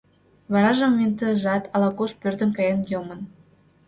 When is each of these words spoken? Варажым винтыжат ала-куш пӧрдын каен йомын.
Варажым 0.51 0.91
винтыжат 0.99 1.63
ала-куш 1.73 2.11
пӧрдын 2.21 2.51
каен 2.57 2.81
йомын. 2.91 3.21